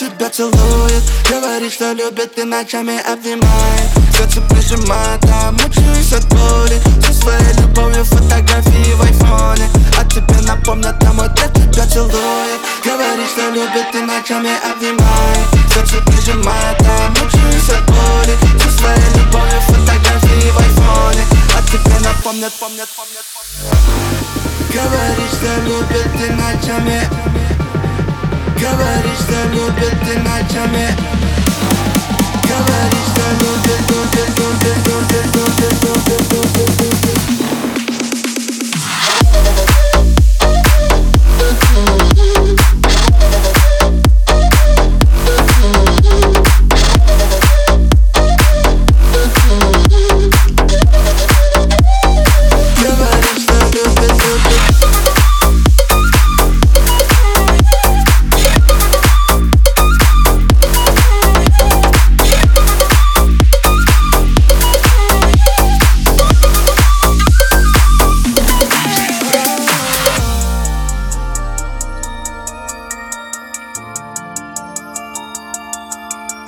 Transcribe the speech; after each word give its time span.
тебя 0.00 0.30
целует 0.30 1.02
Говорит, 1.28 1.72
что 1.72 1.92
любит 1.92 2.38
и 2.38 2.44
ночами 2.44 2.98
обнимает 3.00 3.90
Сердце 4.16 4.40
прижимает, 4.42 5.20
а 5.30 5.52
мучаюсь 5.52 6.12
от 6.12 6.26
боли 6.28 6.80
Со 7.04 7.12
своей 7.12 7.52
любовью 7.60 8.04
фотографии 8.04 8.92
в 8.94 9.02
айфоне 9.02 9.68
А 9.98 10.04
тебе 10.04 10.40
напомнят, 10.46 10.98
там 11.00 11.16
вот 11.16 11.34
тебя 11.34 11.86
целует 11.86 12.60
Говорит, 12.84 13.28
что 13.28 13.50
любит 13.50 13.94
и 13.94 14.00
ночами 14.00 14.50
обнимает 14.70 15.46
Сердце 15.72 16.00
прижимает, 16.06 16.80
а 16.80 17.10
мучаюсь 17.10 17.70
от 17.70 17.84
боли 17.86 18.34
Со 18.62 18.70
своей 18.78 19.10
любовью 19.16 19.60
фотографии 19.66 20.50
в 20.50 20.58
айфоне 20.58 21.24
А 21.56 21.62
тебе 21.62 21.98
напомнят, 22.00 22.52
помнят, 22.54 22.88
помнят, 22.96 23.26
помнят 23.34 23.80
Говорит, 24.72 25.30
что 25.32 25.60
любит 25.62 26.28
и 26.28 26.32
ночами 26.32 27.39
Говорит, 28.60 29.16
что 29.18 29.48
любит 29.54 29.96
и 30.14 30.18
ночами 30.18 30.20
Говорит, 30.20 30.90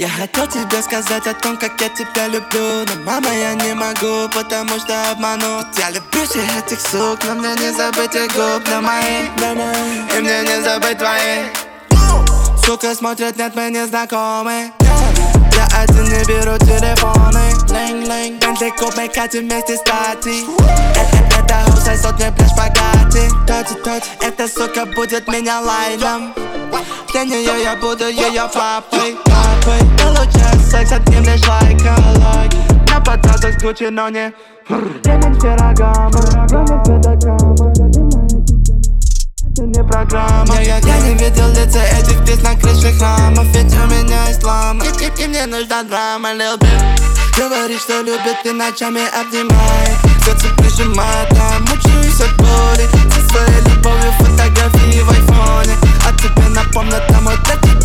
Я 0.00 0.08
хотел 0.08 0.46
тебе 0.46 0.80
сказать 0.80 1.26
о 1.26 1.34
том, 1.34 1.58
как 1.58 1.78
я 1.78 1.90
тебя 1.90 2.26
люблю 2.28 2.86
Но, 2.86 3.04
мама, 3.04 3.28
я 3.34 3.52
не 3.52 3.74
могу, 3.74 4.30
потому 4.34 4.78
что 4.78 5.10
обману 5.10 5.60
Я 5.76 5.90
люблю 5.90 6.24
всех 6.24 6.56
этих 6.56 6.80
сук, 6.80 7.18
но 7.28 7.34
мне 7.34 7.50
не 7.56 7.70
забыть 7.70 8.14
их 8.14 8.34
губ 8.34 8.66
На 8.66 8.80
мои, 8.80 9.28
на 9.36 9.54
мои, 9.54 10.16
и 10.16 10.20
мне 10.22 10.40
не 10.40 10.62
забыть 10.62 10.96
твои. 10.96 11.50
Сука 12.64 12.94
смотрят, 12.94 13.36
нет, 13.36 13.54
мы 13.54 13.68
не 13.70 13.86
знакомы. 13.86 14.72
Я 14.80 15.68
один 15.82 16.04
не 16.04 16.24
беру 16.24 16.56
телефоны. 16.56 17.50
Бентли 18.40 18.70
купе, 18.70 19.06
катим 19.06 19.50
вместе 19.50 19.76
с 19.76 19.82
Тати 19.82 20.46
Э, 20.60 21.02
э, 21.02 21.40
Это 21.40 21.70
хуй 21.70 21.96
сотни 21.98 22.32
пляж 22.34 22.50
богати 22.56 23.28
Тоти, 23.46 23.74
тоти 23.84 24.08
Эта 24.22 24.48
сука 24.48 24.86
будет 24.86 25.28
меня 25.28 25.60
лайном 25.60 26.34
для 27.12 27.24
нее 27.24 27.62
я 27.62 27.76
буду 27.76 28.08
ее 28.08 28.48
папой, 28.52 29.16
папой 29.24 29.80
Получаю 29.98 30.60
секс 30.60 30.92
от 30.92 31.08
ним 31.08 31.24
лишь 31.24 31.46
лайком 31.46 32.04
На 32.88 33.00
подсадок 33.00 33.58
с 33.58 33.62
Гуччи, 33.62 33.88
но 33.90 34.08
не. 34.08 34.32
Ремень 34.68 35.00
ремень 35.04 35.34
с 35.34 35.42
педагогами 35.42 36.20
это 39.60 39.66
не 39.66 39.84
программа. 39.84 40.54
Я, 40.62 40.78
я, 40.78 40.78
я 40.78 41.00
не 41.00 41.14
видел 41.14 41.48
лица 41.48 41.82
этих 41.82 42.22
птиц 42.22 42.42
на 42.42 42.54
крыше 42.54 42.92
храмов 42.96 43.46
Ведь 43.54 43.74
у 43.74 43.86
меня 43.86 44.30
ислам 44.30 44.80
и, 44.80 44.86
и, 44.86 45.24
и 45.24 45.26
мне 45.26 45.44
нужна 45.46 45.82
драма, 45.82 46.32
lil 46.32 46.58
bit 46.58 47.10
Говорит, 47.36 47.80
что 47.80 48.02
любит 48.02 48.44
и 48.44 48.50
ночами 48.50 49.02
обнимает. 49.18 49.96
Сердце 50.24 50.48
прижимает, 50.58 51.32
а 51.32 51.58
мучаюсь 51.60 52.20
от 52.20 52.36
боли. 52.36 52.86
Со 53.14 53.28
своей 53.28 53.60
любовью 53.62 54.12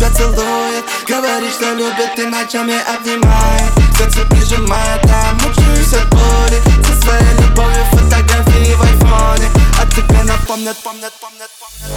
тебя 0.06 0.14
целует. 0.14 0.84
Говорит, 1.06 1.52
что 1.52 1.72
любит 1.74 2.18
и 2.18 2.26
ночами 2.26 2.76
обнимает. 2.94 3.72
Сердце 3.96 4.26
прижимает, 4.26 5.00
а 5.04 5.34
мучаюсь 5.34 5.92
от 5.94 6.08
боли. 6.10 6.62
Со 6.84 7.02
своей 7.02 7.34
любовью 7.42 7.84
фотографии 7.92 8.74
в 8.74 8.82
айфоне 8.82 9.48
А 9.80 9.86
тебе 9.86 10.22
напомнят, 10.24 10.76
помнят, 10.78 11.12
помнят, 11.20 11.50
помнят. 11.60 11.96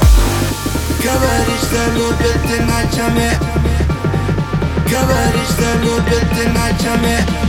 Говорит, 1.01 1.59
что 1.63 1.91
любит 1.91 2.45
и 2.45 2.61
ночами 2.61 3.31
Говорит, 4.85 5.49
что 5.49 5.77
любит 5.79 6.27
и 6.37 6.47
ночами 6.49 7.48